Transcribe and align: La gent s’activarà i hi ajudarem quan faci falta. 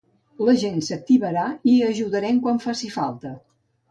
La 0.45 0.53
gent 0.61 0.79
s’activarà 0.87 1.43
i 1.71 1.75
hi 1.75 1.83
ajudarem 1.89 2.39
quan 2.47 2.59
faci 2.65 2.93
falta. 2.97 3.37